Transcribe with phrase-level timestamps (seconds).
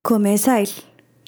[0.00, 0.68] Komið þið sæl.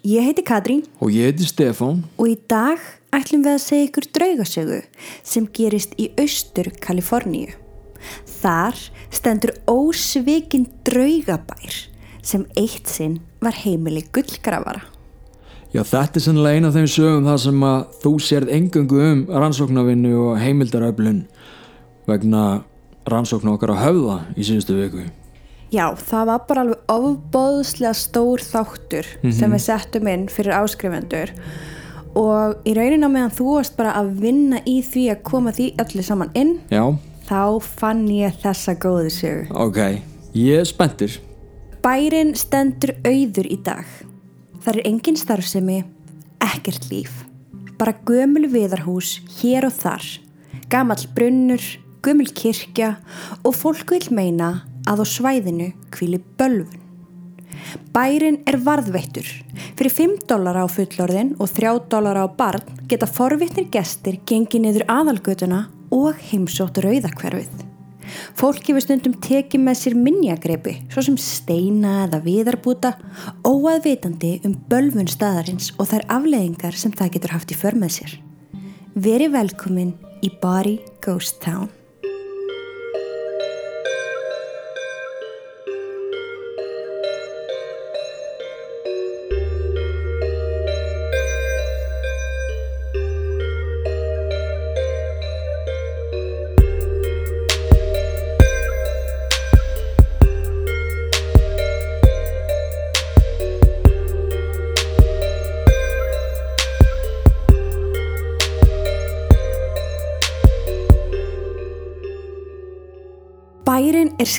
[0.08, 1.98] Ég heiti Katrín Og ég heiti Stefán.
[2.16, 2.80] og í dag
[3.12, 4.78] ætlum við að segja ykkur draugasögu
[5.22, 7.52] sem gerist í austur Kaliforníu.
[8.40, 8.80] Þar
[9.12, 11.76] stendur ósvikinn draugabær
[12.22, 14.82] sem eitt sinn var heimili gullgrafara.
[15.74, 19.26] Já, þetta er sennilega eina af þeim sögum þar sem að þú sérð engöngu um
[19.28, 21.26] rannsóknarvinnu og heimildaröflun
[22.08, 22.64] vegna
[23.04, 25.10] rannsóknar okkar á höfða í síðustu viku.
[25.72, 31.32] Já, það var bara alveg ofbóðslega stór þáttur sem við settum inn fyrir áskrifendur
[32.18, 35.70] og í raunin á meðan þú varst bara að vinna í því að koma því
[35.80, 36.84] öllu saman inn Já,
[37.24, 39.46] þá fann ég þessa góðu sögu.
[39.56, 39.78] ok.
[40.36, 41.14] Ég er spenntur.
[41.84, 43.84] Bærin stendur auður í dag.
[44.62, 45.78] Það er engin starfsemi,
[46.40, 47.10] ekkert líf.
[47.80, 50.04] Bara gömul viðarhús hér og þar.
[50.72, 51.60] Gamall brunnur,
[52.04, 52.94] gömul kirkja
[53.42, 56.80] og fólk vil meina að á svæðinu kvíli bölvun.
[57.92, 59.26] Bærin er varðveittur.
[59.78, 64.88] Fyrir 5 dólara á fullorðin og 3 dólara á barn geta forvittnir gestir gengið niður
[64.90, 67.68] aðalgötuna og heimsótt rauðakverfið.
[68.36, 72.94] Fólk hefur stundum tekið með sér minjagreipi, svo sem steina eða viðarbúta,
[73.46, 78.16] óaðvitandi um bölvun staðarins og þær afleðingar sem það getur haft í för með sér.
[78.92, 81.70] Veri velkomin í Bari Ghost Town.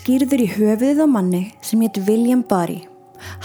[0.03, 2.81] Skýrður í höfuðið á manni sem hétt William Barry.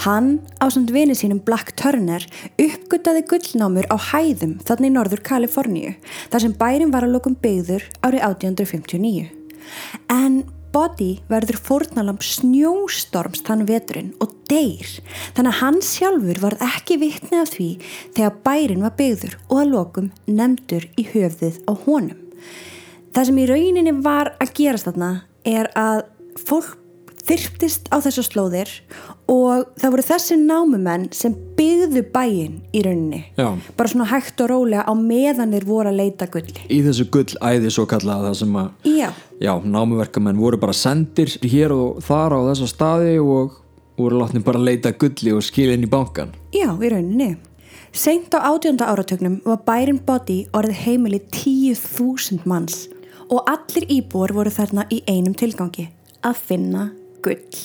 [0.02, 2.24] Hann, á samt vini sínum Black Turner,
[2.58, 5.92] uppgöttaði gullnámur á hæðum þannig í norður Kaliforníu,
[6.32, 9.28] þar sem bærin var að lokum byggður árið 1859.
[10.10, 10.40] En
[10.74, 14.98] Boddy verður fórnalamb snjóstorms þann veturinn og deyr,
[15.38, 17.70] þannig að hann sjálfur varð ekki vitni af því
[18.18, 22.20] þegar bærin var byggður og að lokum nefndur í höfuðið á honum.
[23.14, 25.16] Það sem í rauninni var að gerast þarna
[25.46, 26.06] er að
[26.46, 26.76] fólk
[27.28, 28.70] þyrptist á þessu slóðir
[29.28, 33.18] og það voru þessi námumenn sem byggðu bæinn í rauninni.
[33.36, 33.50] Já.
[33.76, 36.54] Bara svona hægt og rólega á meðan þeir voru að leita gulli.
[36.72, 39.10] Í þessu gullæði svo kallað það sem að, Já,
[39.44, 43.58] já, námuverkamenn voru bara sendir hér og þar á þessa staði og
[43.98, 46.32] voru látni bara að leita gulli og skilja inn í bankan.
[46.54, 47.34] já, í rauninni.
[47.92, 52.86] Seint á átjónda áratögnum var bærin Boddy orðið heimili 10.000 manns
[53.28, 55.88] og allir íbúar voru þarna í einum tilgangi,
[56.26, 56.88] að finna
[57.24, 57.58] gull.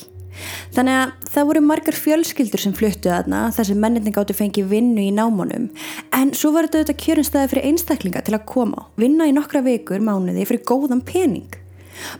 [0.73, 5.03] Þannig að það voru margar fjölskyldur sem fluttu þarna þar sem menninni gáttu fengið vinnu
[5.05, 5.67] í námanum
[6.15, 10.01] en svo var þetta auðvitað kjörnstæði fyrir einstaklinga til að koma vinna í nokkra vikur,
[10.01, 11.53] mánuði fyrir góðan pening.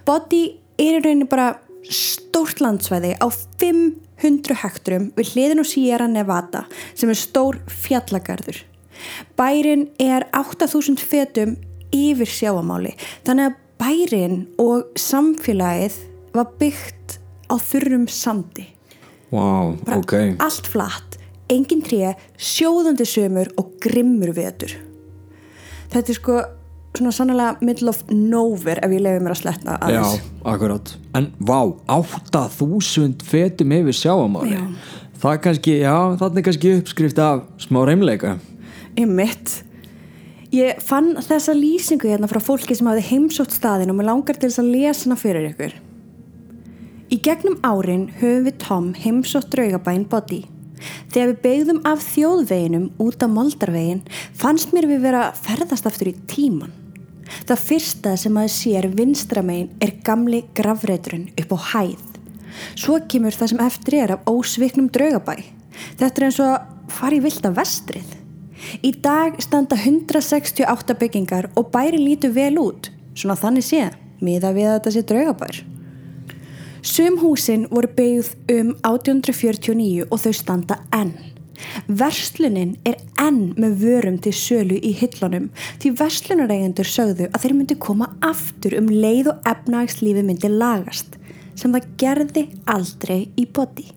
[0.05, 0.44] Boddy
[0.77, 1.55] er í rauninni bara
[1.89, 3.27] stórt landsvæði á
[3.59, 8.61] 500 hekturum við hliðin á Sierra Nevada sem er stór fjallagarður.
[9.35, 11.57] Bærin er 8000 fetum
[11.94, 12.94] yfir sjáamáli
[13.25, 15.97] þannig að bærin og samfélagið
[16.33, 18.67] var byggt á þurrum sandi.
[19.33, 20.13] Vá, Bara ok.
[20.44, 21.17] Allt flatt,
[21.49, 24.73] engin tré, sjóðandi sömur og grimmur vetur.
[25.94, 26.38] Þetta er sko
[26.94, 30.25] svona sannlega middle of nowhere ef ég lefi mér að sletta Já, aðeins.
[30.45, 30.91] akkurat.
[31.17, 34.57] En vá, 8000 fetum yfir sjáamáli.
[34.57, 34.65] Já.
[35.23, 38.35] Það kannski, já, það er kannski uppskrift af smá reymleika.
[39.00, 39.61] Í mitt.
[40.53, 44.51] Ég fann þessa lýsingu hérna frá fólki sem hafði heimsótt staðin og mér langar til
[44.51, 45.73] þess að lesa hana fyrir ykkur.
[47.13, 50.40] Í gegnum árin höfum við Tom heimsótt draugabæn Boddy.
[51.13, 54.00] Þegar við beigðum af þjóðveginum út af moldarvegin
[54.40, 56.72] fannst mér við vera ferðast aftur í tíman.
[57.46, 62.07] Það fyrsta sem að sér vinstramegin er gamli gravreiturinn upp á hæð.
[62.74, 65.35] Svo kemur það sem eftir er af ósviknum draugabæ.
[66.00, 68.16] Þetta er eins og að fara í vilda vestrið.
[68.81, 73.86] Í dag standa 168 byggingar og bæri lítur vel út, svona þannig sé,
[74.18, 75.62] miða við að þetta sé draugabær.
[76.83, 81.13] Sum húsin voru byggð um 1849 og þau standa enn.
[81.88, 85.45] Verslunin er enn með vörum til sölu í hillunum
[85.80, 91.15] því verslunareigendur sögðu að þeir myndi koma aftur um leið og efnagslífi myndi lagast
[91.56, 93.88] sem það gerði aldrei í body.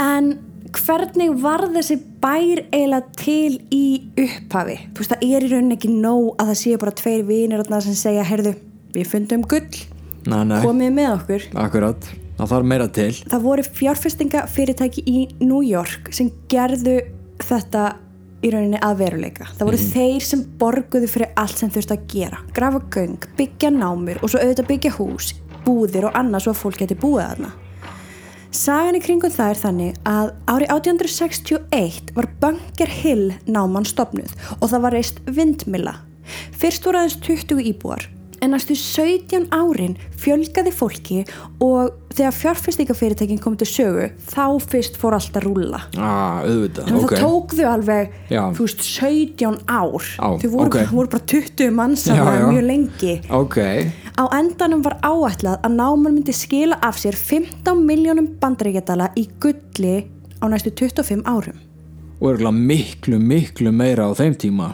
[0.00, 0.38] En
[0.74, 3.86] hvernig var þessi bær eiginlega til í
[4.24, 4.80] upphafi?
[4.94, 7.98] Þú veist, það er í rauninni ekki nóg að það séu bara tveir vinir sem
[7.98, 8.54] segja, heyrðu,
[8.96, 9.84] við fundum gull,
[10.24, 11.48] Nei, nei, komið með okkur.
[11.64, 12.06] akkurat.
[12.38, 17.00] það þarf meira til það voru fjárfestingafyrirtæki í New York sem gerðu
[17.44, 17.84] þetta
[18.44, 19.48] í rauninni að veruleika.
[19.56, 22.40] Það voru þeir sem borguðu fyrir allt sem þurfti að gera.
[22.56, 25.30] Grafa göng, byggja námur og svo auðvitað byggja hús,
[25.64, 27.52] búðir og annað svo að fólk geti búið þarna.
[28.54, 34.68] Sagan í kringum það er þannig að árið 1861 var Bunker Hill náman stopnuð og
[34.68, 35.96] það var reist vindmilla.
[36.54, 38.06] Fyrst voru aðeins 20 íbúar
[38.44, 41.22] en næstu 17 árin fjölgaði fólki
[41.64, 45.80] og þegar fjárfestingafyrirtækin kom til sögu þá fyrst fór allt að rúlla.
[45.96, 50.08] ah, auðvitað, Þannig að ok það tók þau alveg, þú veist, 17 ár.
[50.20, 50.78] Á, þau voru, ok.
[50.92, 52.46] voru bara 20 manns Já, saman já.
[52.52, 53.14] mjög lengi.
[53.30, 53.58] ok,
[54.14, 60.04] Á endanum var áætlað að náman myndi skila af sér 15 miljónum bandaríkjadala í gulli
[60.38, 61.56] á næstu 25 árum.
[62.20, 64.68] og örgulega miklu, miklu meira á þeim tíma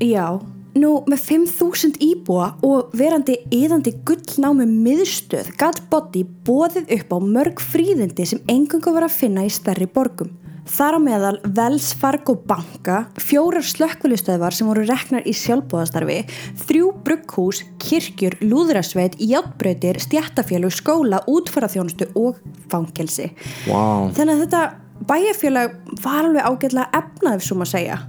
[0.00, 0.38] Já,
[0.76, 7.62] nú með 5.000 íbúa og verandi yðandi gullnámi miðstöð gatt Boddi bóðið upp á mörg
[7.62, 10.32] fríðindi sem engungu var að finna í stærri borgum.
[10.66, 16.16] Þar á meðal Wells Fargo banka, fjórar slökkvölustöðvar sem voru reknar í sjálfbóðastarfi,
[16.64, 23.30] þrjú brugghús, kirkjur, lúðrasveit, játbrautir, stjættafélug, skóla, útfaraþjónustu og fangelsi.
[23.70, 24.10] wow.
[24.18, 24.64] Þannig að þetta
[25.06, 28.02] bæjarfélag var alveg ágætlega efnað, ef svo maður segja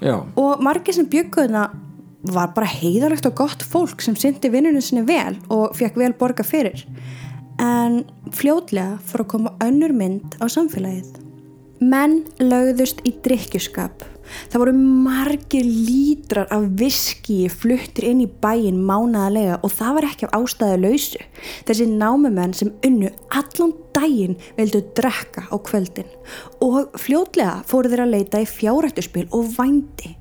[0.00, 1.68] já, og margir sem bjögguðna
[2.24, 6.46] var bara heiðalegt og gott fólk sem syndi vinnunum sinni vel og fekk vel borga
[6.46, 6.86] fyrir.
[7.60, 8.02] En
[8.34, 11.20] fljótlega fór að koma önnur mynd á samfélagið.
[11.84, 14.06] Menn lögðust í drikkjuskap
[14.50, 20.28] það voru margir lítrar af viski fluttir inn í bæin mánaðalega og það var ekki
[20.28, 21.22] af ástæðu lausu.
[21.68, 26.10] Þessi námumenn sem unnu allan daginn vildu drekka á kvöldin.
[26.64, 30.14] Og fljótlega fóru þeir að leita í fjárhættuspil og vændi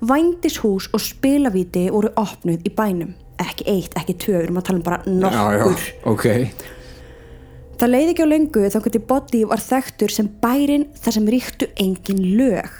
[0.00, 4.80] vændishús og spilavíti voru opnuð í bænum ekki eitt, ekki tvö, við erum að tala
[4.80, 6.74] um bara já, já, nokkur ok
[7.76, 11.66] Það leiði ekki á lengu þá hvernig Boddi var þekktur sem bærin þar sem ríktu
[11.76, 12.70] engin lög.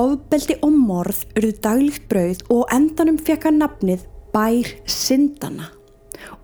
[0.00, 5.68] Ofbeldi og morð urðu daglíkt brauð og endanum fekk hann nafnið Bær Sindana.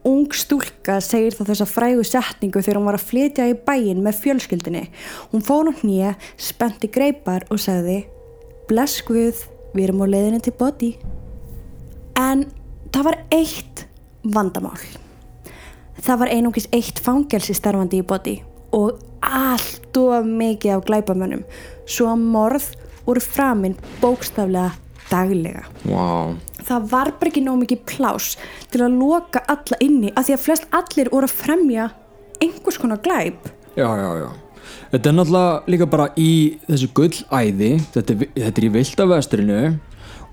[0.04, 4.20] Ung stúlka segir þá þessa frægu setningu þegar hún var að flytja í bæin með
[4.26, 4.84] fjölskyldinni.
[5.32, 8.02] Hún fór á hnýja, spenti greipar og sagði
[8.68, 9.40] Bless Guð,
[9.72, 10.90] við erum á leiðinni til Boddi.
[12.18, 12.46] En
[12.92, 13.86] það var eitt
[14.22, 14.78] vandamál.
[16.02, 18.38] Það var einungis eitt fangelsi starfandi í body
[18.74, 21.42] og allt of mikið af glæpamönnum
[21.86, 22.68] svo að morð
[23.06, 24.72] voru framinn bókstaflega
[25.10, 25.66] daglega.
[25.84, 26.34] wow.
[26.62, 28.36] Það var bara ekki nóg mikið plás
[28.72, 31.90] til að loka alla inni af því að flest allir voru að fremja
[32.40, 33.50] einhvers konar glæp.
[33.76, 34.41] já, já, já
[34.92, 36.32] þetta er náttúrulega líka bara í
[36.68, 39.62] þessu gullæði þetta, þetta er í viltavestrinu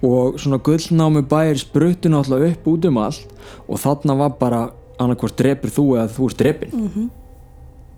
[0.09, 3.33] og svona gullnámi bæir spruttu náttúrulega upp út um allt
[3.67, 4.61] og þarna var bara
[4.99, 7.09] annarkvort drepur þú eða þú ert drepin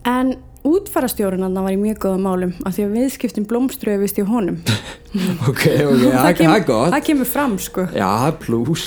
[0.01, 0.31] En
[0.65, 4.59] útfarastjórun hann var í mjög góða málum af því að viðskiptin blómströfist í honum.
[5.49, 7.87] ok, ok, það það er gott það kemur fram sko.
[7.93, 8.85] já, það plús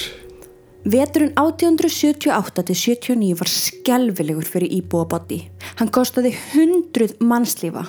[0.84, 5.38] Veturinn 1878-79 var skelvilegur fyrir íbúa body.
[5.78, 7.86] Hann kostaði hundruð mannslífa.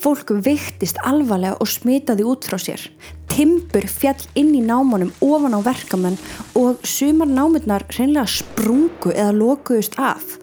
[0.00, 2.80] Fólk viktist alvarlega og smitaði út frá sér.
[3.28, 6.16] Timbur fjall inn í námanum ofan á verkamenn
[6.56, 10.40] og sumar námurnar hreinlega sprungu eða lokuðust af.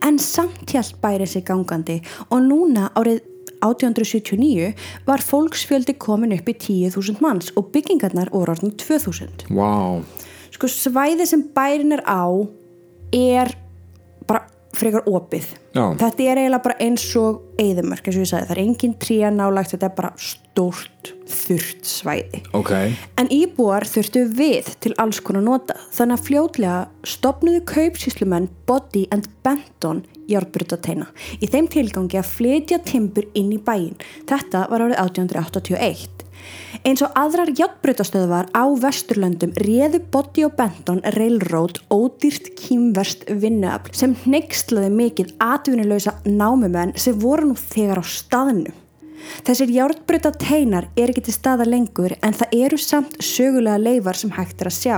[0.00, 2.00] En samt hjælt bærið sig gangandi
[2.30, 3.20] og núna árið
[3.62, 4.72] 1879
[5.06, 10.00] var fólksfjöldi komin upp í 10.000 manns og byggingarnar orðin 2.000 wow.
[10.62, 12.22] Sko svæði sem bærin er á
[13.12, 13.50] er
[14.28, 15.48] bara frekar opið.
[15.72, 15.96] Já.
[15.98, 19.30] þetta er eiginlega bara eins og eðumörk eins og ég sagði, það er engin tría
[19.32, 22.42] nálagt þetta er bara stórt þurrt svæði.
[22.54, 22.72] Ok,
[23.18, 25.76] en íbúar þurftu við til alls konar nota.
[25.96, 26.78] Þannig að fljótlega
[27.08, 31.08] stopnuðu kaupsíslumenn Boddy and Benton járbrutateina
[31.42, 33.96] í þeim tilgangi að flytja timbur inn í bæin
[34.30, 36.11] þetta var árið 1881
[36.82, 44.16] Eins og aðrar játbreytastöðvar á Vesturlöndum réðu Boddi og Benton Railroad ódýrt kýmverst vinnuafl sem
[44.26, 48.74] neykslaði mikið atvinnulösa námumenn sem voru nú þegar á staðnum.
[49.46, 54.66] Þessir járbreytateinar er ekki til staða lengur en það eru samt sögulega leifar sem hægt
[54.66, 54.96] er að sjá.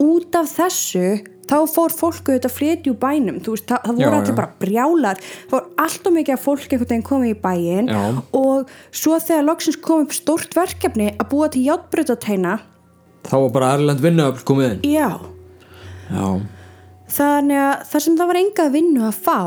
[0.00, 1.06] Út af þessu
[1.50, 3.40] þá fór fólk auðvitað að flytja úr bænum.
[3.42, 4.38] Þú veist, það, það voru Já, allir já.
[4.38, 8.02] bara brjálar það voru alltaf mikið að fólk einhvern veginn komið í bæin Já.
[8.38, 8.70] og
[9.02, 12.54] svo þegar loksins kom upp stórt verkefni að búa til játbrutateina
[13.26, 14.80] þá var bara Erlend vinnuöfl komið inn.
[14.94, 15.10] Já,
[16.08, 16.28] já,
[17.18, 19.40] þannig að þar sem það var engað vinnu að fá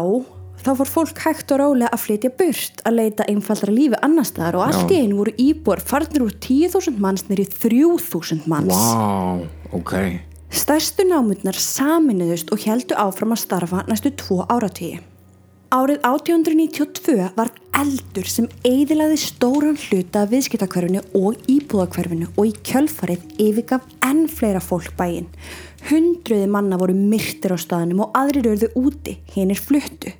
[0.63, 4.59] þá fór fólk hægt og rólega að flytja burt að leita einfaldra lífi annar staðar
[4.59, 8.71] og allt í einu voru íbúar farnir úr 10.000 manns nýri 3.000 manns.
[8.71, 9.95] Wow, ok
[10.53, 14.99] Stærstu námundnar saminuðust og heldu áfram að starfa næstu tvo áratíi.
[15.73, 23.23] Árið 1892 var eldur sem eidilaði stóran hluta af viðskiptakverfinu og íbúðakverfinu og í kjölfarið
[23.41, 25.25] yfirgaf enn fleira fólk bæinn.
[25.89, 30.13] Hundruði manna voru myrtir á staðinum og aðrir örðu úti, hinn er fluttu.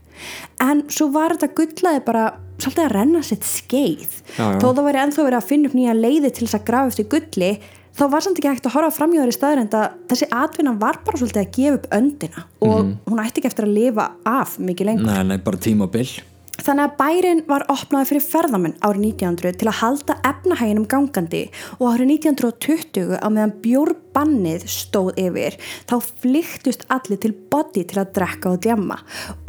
[0.66, 2.26] En svo var þetta gullaði bara
[2.58, 4.10] svolítið að renna sitt skeið.
[4.34, 4.58] Já, já.
[4.58, 7.10] Þó það væri ennþá verið að finna upp nýja leiði til þess að grafa eftir
[7.14, 7.54] gulli,
[7.94, 9.72] þá var samt ekki hægt að horfa framhjóður í staður en
[10.12, 13.76] þessi atvinna var bara svolítið að gefa upp öndina og hún ætti ekki eftir að
[13.80, 15.10] lifa af mikið lengur.
[15.10, 16.08] Nei, nei, bara tímabil
[16.62, 21.42] Þannig að bærin var opnaði fyrir ferðamenn árið 1900 til að halda efnahæginum gangandi
[21.80, 25.58] og árið 1920 á meðan bjórbannið stóð yfir
[25.90, 29.00] þá flyktust allir til body til að drekka og djamma.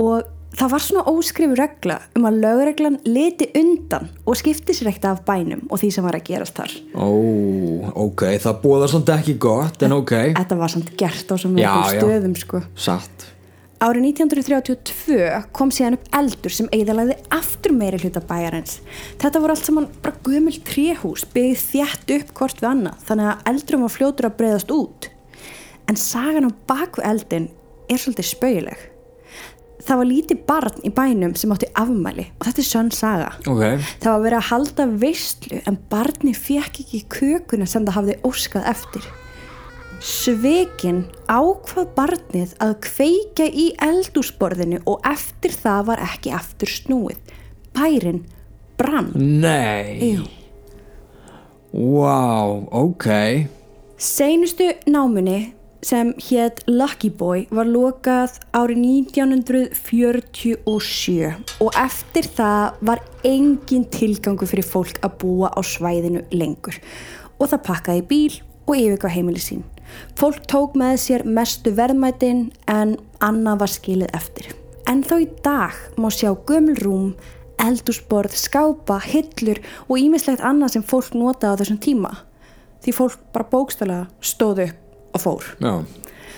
[0.00, 0.24] Og
[0.54, 5.22] það var svona óskrifu regla um að lögreglan leti undan og skipti sér ekkert af
[5.26, 6.74] bænum og því sem var að gerast þar.
[6.94, 7.08] Ó,
[8.06, 11.56] ok, það búða samt ekki gott en ok, Þetta var samt gert á svo Já,
[11.58, 12.00] mjög já.
[12.00, 12.62] stöðum sko.
[12.76, 13.30] satt
[13.84, 18.78] Árið 1932 kom síðan upp eldur sem eigðalagði aftur meiri hluta bæjarins.
[19.20, 23.50] Þetta voru allt saman bara gömul tréhús, byggð þjætt upp hvort við annað, þannig að
[23.52, 25.10] eldurum var fljótur að breyðast út.
[25.90, 27.50] En sagan á baku eldin
[27.90, 28.86] er svolítið spauileg.
[29.84, 33.32] Það var lítið barn í bænum sem átti afmæli og þetta er sönn saga.
[33.50, 33.64] Ok,
[34.00, 38.70] Það var verið að halda veistlu en barni fekk ekki kökuna sem það hafði óskað
[38.72, 39.08] eftir.
[40.04, 47.20] Svekin ákvað barnið að kveika í eldúsborðinu og eftir það var ekki aftur snúið.
[47.74, 48.24] Bærin
[48.78, 49.12] brann.
[49.14, 50.24] nei Jú.
[51.74, 53.08] Wow, ok
[53.98, 58.78] Seinustu námunni sem hétt Lucky Boy var lokað árið
[59.12, 66.80] 1947 og eftir það var engin tilgangu fyrir fólk að búa á svæðinu lengur
[67.36, 69.60] og það pakkaði bíl og yfirgá heimili sín.
[70.16, 74.46] Fólk tók með sér mestu verðmætin en annað var skilið eftir.
[74.88, 77.14] En þó í dag má sjá gömul rúm,
[77.60, 82.12] eldúsborð, skápa, hillur og ímislegt annað sem fólk notaði á þessum tíma.
[82.84, 84.83] Því fólk bara bókstala stóð upp
[85.14, 85.46] og fór.
[85.62, 85.74] Já,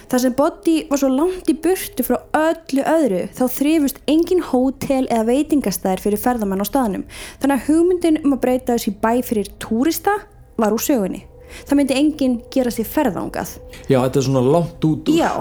[0.06, 5.00] Þar sem Boddi var svo langt í burtu frá öllu öðru þá þrifust engin hótel
[5.10, 7.02] eða veitingastæðir fyrir ferðamenn á staðnum.
[7.42, 10.14] Þannig að hugmyndin um að breyta þessi bæ fyrir túrista
[10.62, 11.24] var úr sögunni.
[11.66, 13.56] Það myndi enginn gera sér ferðangað.
[13.90, 15.32] já þetta er svona langt út úr Já.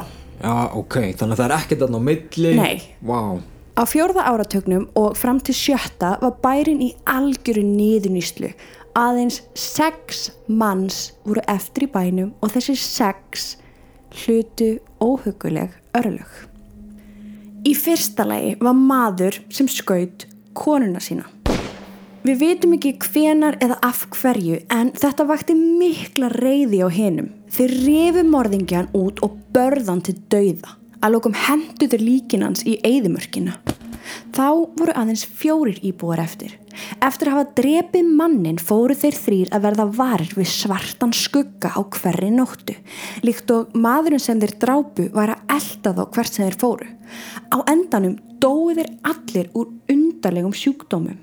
[0.41, 2.81] Já, ok, þannig að það er ekkert þarna á milli Nei.
[3.05, 3.19] Vá,
[3.75, 8.49] Á fjórða áratögnum og fram til sjötta var bærin í algjöru niðurnýslu.
[8.95, 13.57] Aðeins sex manns voru eftir í bænum og þessi sex
[14.21, 16.29] hlutu óhuguleg örlög.
[17.67, 20.23] Í fyrsta lagi var maður sem skaut
[20.55, 21.27] konuna sína.
[22.23, 27.33] Við vitum ekki hvenar eða af hverju en þetta vakti mikla reyði á hinum.
[27.51, 30.79] Þeir refu morðingjan út og börðan til dauða.
[31.03, 33.59] Að lókum hendu þeir líkinans í eyðimörkina.
[34.35, 34.47] Þá
[34.77, 36.55] voru aðeins fjórir íbúar eftir.
[37.03, 41.81] Eftir að hafa drepið mannin fóru þeir þrýr að verða varir við svartan skugga á
[41.83, 42.75] hverri nóttu.
[43.25, 46.89] Líkt og maðurinn sem þeir drápu var að elda þá hvert sem þeir fóru.
[47.53, 51.21] Á endanum dói þeir allir úr undarlegum sjúkdómum.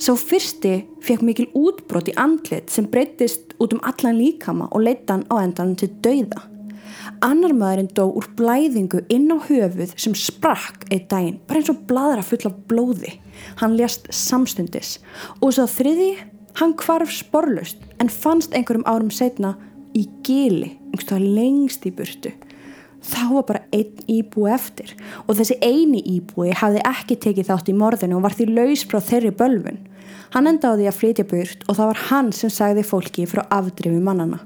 [0.00, 5.26] Sá fyrsti fekk mikil útbrot í andlit sem breytist út um allan líkama og leittan
[5.28, 6.55] á endanum til dauða.
[7.24, 11.84] Annar maðurinn dó úr blæðingu inn á höfuð sem sprakk eitt daginn, bara eins og
[11.88, 13.16] bladra full af blóði.
[13.60, 14.96] Hann lést samstundis
[15.40, 16.14] og svo þriði,
[16.60, 19.54] hann hvarf sporlust en fannst einhverjum árum setna
[19.96, 22.32] í gili, einhverstað lengst í burtu.
[23.06, 27.76] Þá var bara einn íbúi eftir og þessi eini íbúi hafði ekki tekið þátt í
[27.76, 29.78] morðinu og var því laus frá þeirri bölvun.
[30.34, 34.40] Hann endaði að flytja burt og það var hann sem sagði fólki frá afdrifi mannana.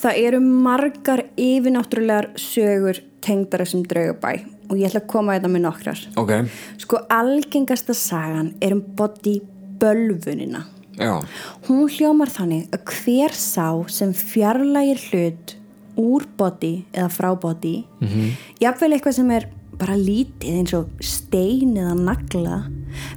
[0.00, 4.38] Það eru margar yfirnáttúrulegar sögur tengdara sem draugabæ
[4.70, 6.02] og ég ætla að koma þetta með nokkrar.
[6.16, 6.32] ok
[6.80, 9.40] Sko algengasta sagan er um body
[9.80, 10.64] bölvunina.
[11.00, 11.20] Já,
[11.68, 15.54] Hún hljómar þannig að hver sá sem fjarlægir hlut
[16.00, 18.36] úr body eða frá body, -hmm.
[18.60, 22.58] jafnvel eitthvað sem er bara lítið eins og stein eða nagla,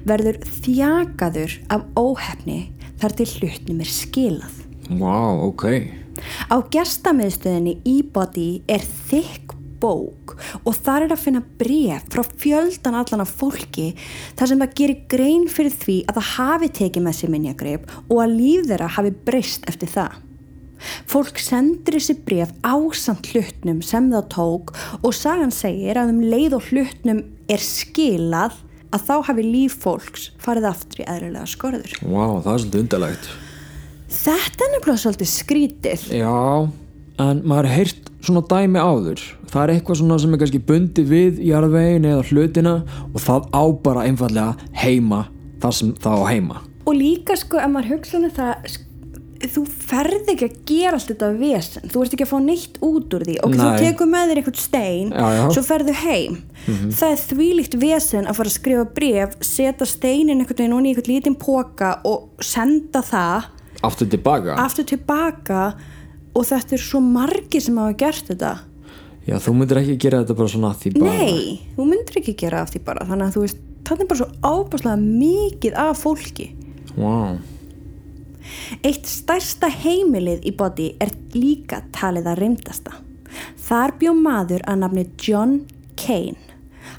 [0.06, 4.56] verður þjakaður af óhefni þar til hlutnum er skilað.
[4.90, 6.03] vá, ok
[6.50, 12.98] Á gestamiðstöðinni í body er þykk bók og þar er að finna bref frá fjöldan
[13.00, 13.92] allan af fólki
[14.38, 18.22] þar sem það gerir grein fyrir því að það hafi tekið með sér minjagreip og
[18.24, 20.20] að líf þeirra hafi breyst eftir það.
[21.08, 26.58] Fólk sendur þessi bref ásamt hlutnum sem það tók og sagan segir að um leið
[26.60, 28.60] og hlutnum er skilað
[28.94, 31.96] að þá hafi líf fólks farið aftur í eðlilega skorður.
[32.04, 33.32] Vá, það er svolítið undarlegt
[34.14, 36.08] Þetta er nefnilega svolítið skrítið.
[36.22, 36.70] Já,
[37.22, 41.42] en maður heyrt svona dæmi áður það er eitthvað svona sem er kannski bundi við
[41.46, 42.78] jarðvegin eða hlutina
[43.12, 45.26] og það á bara einfallega heima
[45.64, 48.80] það sem það á heima og líka sko ef maður hugsa um það
[49.44, 53.16] þú ferð ekki að gera allt þetta vesen þú ert ekki að fá neitt út
[53.18, 53.82] úr því og þú Nei.
[53.82, 55.44] tekur með þér eitthvað stein Já, já.
[55.58, 60.62] svo ferðu heim það er þvílíkt vesen að fara að skrifa bref setja steinin einhvern
[60.64, 63.50] veginn í einhvern lítinn póka og senda það
[63.88, 65.64] aftur tilbaka aftur tilbaka
[66.34, 68.54] og þetta er svo margir sem hafa gert þetta
[69.28, 72.38] já þú myndir ekki gera þetta bara svona af því bara nei, þú myndir ekki
[72.44, 76.04] gera af því bara þannig að þú veist, það er bara svo ábáslega mikið af
[76.04, 76.52] fólki
[76.98, 77.36] wow.
[78.84, 82.98] Eitt stærsta heimilið í body er líka talið að reymdasta.
[83.64, 85.62] Þar bjó maður að nafni John
[86.00, 86.40] Kane.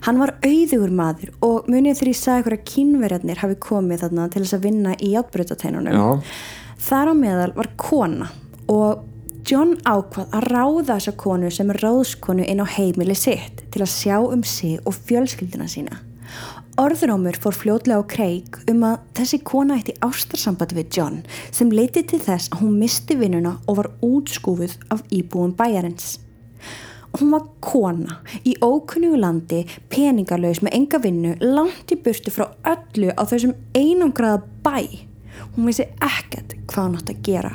[0.04, 4.26] Hann var auðugur maður og munið þegar ég sagði ykkur að kínverjarnir hafi komið þarna
[4.32, 5.96] til þess að vinna í játbreytateinunum.
[5.96, 6.08] Já.
[6.84, 8.26] Þar á meðal var kona
[8.68, 9.04] og
[9.48, 13.92] John ákvað að ráða þessa konu sem er ráðskonu inn á heimili sitt til að
[13.92, 16.02] sjá um sig og fjölskyldina sína.
[16.80, 21.16] Orðurómur fór fljótlega á kreik um að þessi kona eitt í ástarsambandi við John
[21.54, 26.18] sem leiti til þess að hún misti vinnuna og var útskúfuð af íbúum bæjarins.
[27.14, 33.14] Hún var kona í ókunnugu landi, peningarlaus með enga vinnu, langt í burtu frá öllu
[33.16, 35.13] á þessum einangraða bæ.
[35.54, 37.50] Hún vissi ekkert hvað hún átt að gera.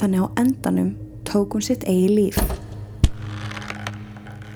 [0.00, 0.88] Þannig á endanum
[1.28, 2.40] tók hún sitt eigi líf.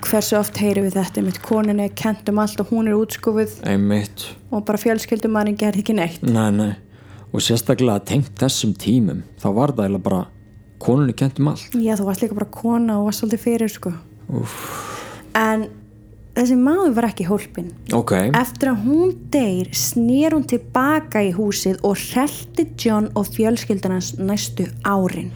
[0.09, 4.63] Hversu oft heyrum við þetta með koninni, kentum allt og hún er útskúfuð einmitt og
[4.65, 6.23] bara fjölskyldum manni gerði ekki neitt.
[6.25, 6.71] nei, nei.
[7.29, 10.21] og sérstaklega tengt þessum tímum þá var það eiginlega bara
[10.81, 13.93] konunni kentum allt Já, þú varst líka bara kona og varst svolítið fyrir, sko.
[15.37, 15.67] En
[16.39, 17.69] þessi maður var ekki hólpin.
[17.93, 24.15] ok, Eftir að hún deyr snýr hún tilbaka í húsið og hrelti John og fjölskyldunans
[24.17, 25.31] næstu árin.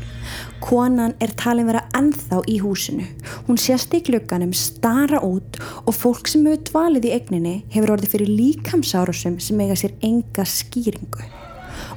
[0.63, 3.05] Konan er talin vera ennþá í húsinu.
[3.47, 8.15] Hún sést í glugganum stara út og fólk sem hefur dvalið í eigninni hefur orðið
[8.15, 11.25] fyrir líkamsárusum sem eiga sér enga skýringu.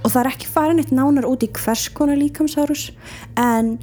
[0.02, 2.90] Og það er ekki farin eitt nánar út í hvers konar líkamsárus
[3.38, 3.76] en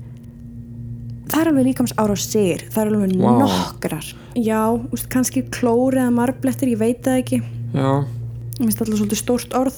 [1.30, 3.34] það er alveg líkamsárás sigir, það er alveg Vá.
[3.44, 4.08] nokkrar.
[4.36, 4.62] Já,
[4.94, 7.42] úst, kannski klóri eða marblettir, ég veit það ekki.
[7.74, 9.78] Mér finnst alltaf svolítið stórt orð.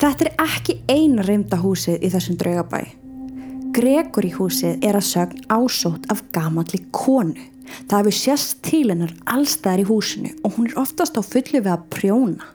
[0.00, 2.80] Þetta er ekki eina reymda húsið í þessum draugabæ.
[3.76, 7.36] Gregur í húsið er að sögn ásótt af gamalli konu.
[7.88, 11.72] Það hefur sést til hennar allstaðar í húsinu og hún er oftast á fullu við
[11.72, 12.52] að prjóna.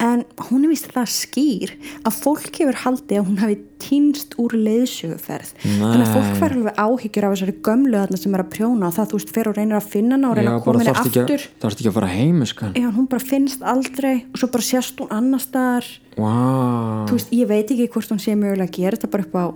[0.00, 1.70] En hún er vist það skýr
[2.06, 5.50] að fólk hefur haldið að hún hafi týnst úr leiðsöguferð.
[5.64, 9.08] Þannig að fólk fær alveg áhyggjur af þessari gömlu sem er að prjóna og það
[9.10, 11.34] þú veist fer og reynir að finna hana og reyna að koma henni aftur.
[11.34, 12.72] að- þarfst ekki að fara heim skan.
[12.78, 15.84] Já, hún bara finnst aldrei og svo bara sést hún annar staðar
[16.16, 17.06] Wow.
[17.06, 19.46] þú veist, ég veit ekki hvort hún sé mögulega að gera þetta bara upp á,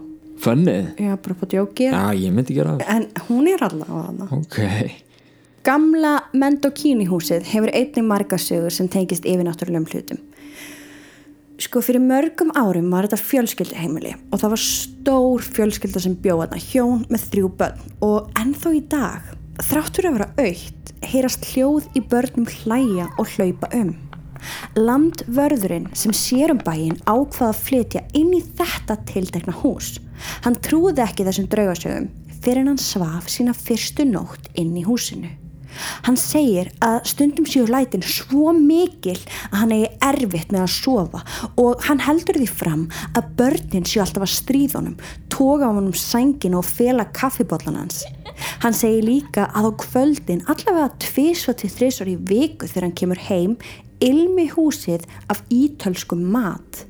[0.42, 0.96] Fönnið?
[0.98, 2.84] já, bara upp á djókið Já, ég myndi gera það.
[2.88, 4.58] en hún er allavega þarna Ok.
[5.62, 10.18] Gamla Mendokini húsið hefur einnig marga sögur sem tengist yfirnáttúrulegum hlutum
[11.62, 17.04] Sko fyrir mörgum árum var þetta fjölskylduheimili og það var stór fjölskylda sem bjóða hjón
[17.12, 19.28] með þrjú börn og ennþá í dag,
[19.68, 23.92] þráttur að vera aukt, heyrast hljóð í börnum hlæja og hlaupa um.
[24.74, 29.94] Landvörðurinn sem sér um bæinn ákvað að flytja inn í þetta tiltekna hús.
[30.42, 32.10] Hann trúði ekki þessum draugasögum
[32.42, 35.30] fyrir hann svaf sína fyrstu nótt inn í húsinu.
[36.06, 39.18] Hann segir að stundum séu lætin svo mikil
[39.50, 41.22] að hann eigi erfitt með að sofa
[41.60, 42.84] og hann heldur því fram
[43.18, 44.98] að börnin séu alltaf að stríðunum,
[45.32, 48.04] toga á hann um sængin og fela kaffibóllan hans.
[48.62, 53.24] Hann segir líka að á kvöldin allavega tvisvar til þrisvar í viku þegar hann kemur
[53.28, 53.56] heim
[54.02, 56.84] ilmi húsið af ítölskum mat.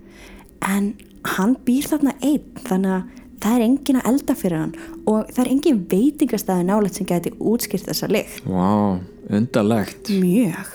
[0.64, 0.94] En
[1.36, 4.72] hann býr þarna einn þannig að það er engin að elda fyrir hann
[5.10, 8.40] og það er engin veitingastæði nálægt sem geti útskýrt þessa lykt.
[8.46, 10.10] Vá, undarlegt.
[10.22, 10.72] Mjög.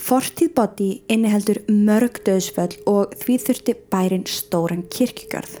[0.00, 5.58] Fortíð body inniheldur mörg döðsföll og því þurfti bærin stóran kirkjugarð.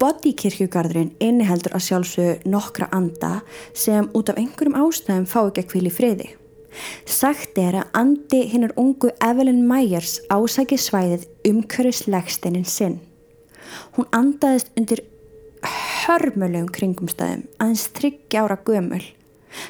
[0.00, 3.40] Body kirkjugarðurinn inniheldur að sjálfsögðu nokkra anda
[3.76, 6.28] sem út af einhverjum ástæðum fá ekki að hvili friði.
[7.08, 13.00] Sagt er að andi hinnar ungu Evelyn Myers ásæki svæðið umhverjus legsteinin sinn.
[13.96, 15.04] Hún andaðist undir
[16.06, 19.02] hörmulegum kringumstæðum aðeins þryggja ára gömul.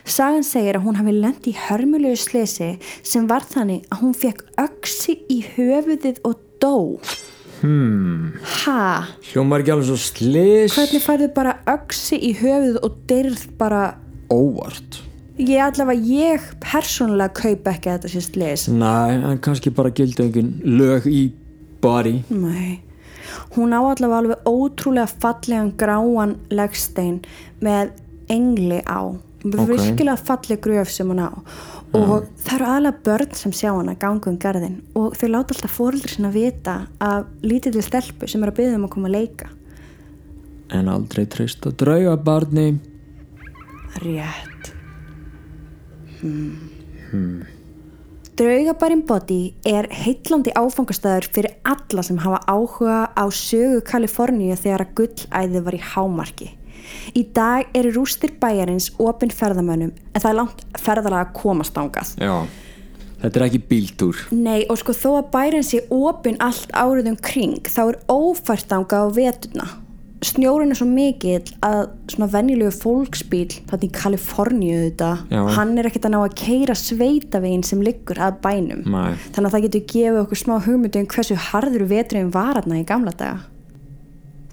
[0.05, 4.45] Sagan segir að hún hafi lent í hörmulegu slesi sem var þannig að hún fekk
[4.61, 6.77] öksi í höfuðið og dó.
[7.61, 8.33] Hmm.
[8.63, 8.81] Ha?
[9.33, 10.77] Hljómar ekki alveg svo slis.
[10.77, 13.85] Hvernig færðu bara öksi í höfuðið og dyrð bara...
[14.31, 15.01] Óvart.
[15.41, 18.67] Ég allavega, ég persónulega kaupa ekki að þetta sé slis.
[18.69, 21.31] Næ, en kannski bara gildi engin lög í
[21.81, 22.21] body.
[22.29, 22.81] Nei.
[23.57, 27.21] Hún á allavega alveg ótrúlega fallegan gráan leggstein
[27.61, 27.93] með
[28.31, 29.11] engli á.
[29.41, 29.69] Ok.
[29.71, 31.31] virkilega falleg gröf sem hún á.
[31.97, 35.73] Og það eru aðlega börn sem sjá hana ganga um garðin og þau láta alltaf
[35.75, 39.49] fóreldri sinna vita af lítilli stelpu sem er að byggja um að koma að leika.
[40.71, 42.79] En aldrei treysta draugabarni.
[44.05, 44.71] Rétt.
[46.21, 47.51] Hmm.
[48.41, 54.95] Draugabærin Body er heitlandi áfangastæður fyrir alla sem hafa áhuga á sögu Kaliforníu þegar að
[54.97, 56.49] gullæði var í hámarki.
[57.13, 62.15] Í dag eru rústir bæjarins opinn ferðamönnum en það er langt ferðalega að komast ángað.
[62.17, 62.33] Já
[63.21, 67.21] Þetta er ekki bíltúr Nei og sko þó að bærin sé opinn allt árið um
[67.21, 69.69] kring þá er ófært ángað á veturna.
[70.21, 75.09] Snjórin er svo mikill að svona venjulegu fólksbíl þarna í Kaliforníu þetta,
[75.57, 78.83] hann er ekkert að ná að keira sveitavegin sem liggur að bænum.
[78.85, 79.15] Nei.
[79.33, 82.85] Þannig að það getur gefið okkur smá hugmyndu um hversu harður veturinn var aðna í
[82.91, 83.47] gamla daga.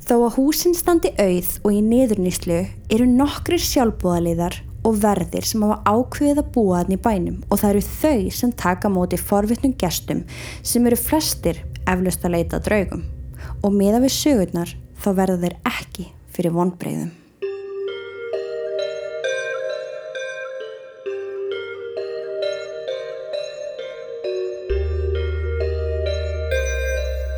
[0.08, 2.62] Þó að húsin standi auð og í niðurnýslu
[2.95, 7.73] eru nokkrir sjálfbúðaliðar og verðir sem hafa ákveðið að búa aðna í bænum og það
[7.73, 10.23] eru þau sem taka móti forvitnum gestum
[10.63, 13.03] sem eru flestir eflaust að leita draugum.
[13.67, 17.12] Og meða við sögurnar þá verða þeir ekki fyrir vonbreyðum.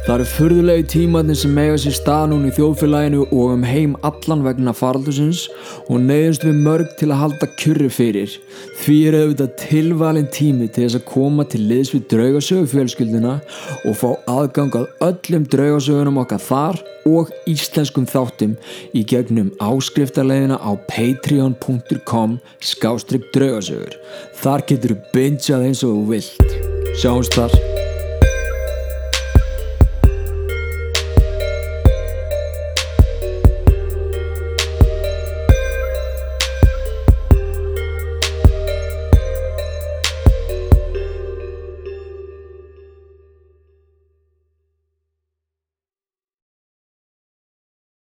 [0.06, 4.46] Það eru furðulegi tímarnir sem mega sér stað núna í þjóðfélaginu og um heim allan
[4.46, 5.42] vegna faraldusins
[5.92, 8.38] og neyðumst við mörg til að halda kjurri fyrir.
[8.80, 13.34] Því er auðvitað tilvalin tími til þess að koma til liðs við draugasögufjölskylduna
[13.90, 18.56] og fá aðgang að öllum draugasögunum okkar þar og íslenskum þáttum
[18.96, 22.40] í gegnum áskriftarleiðina á patreon.com
[22.72, 24.00] skástrygg draugasögur.
[24.40, 26.58] Þar getur þú bingeað eins og þú vilt.
[27.00, 27.79] Sjáumst þar.